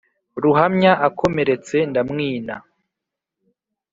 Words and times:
ruhamya 0.43 0.91
akomeretse 1.07 1.77
ndamwina 1.89 2.55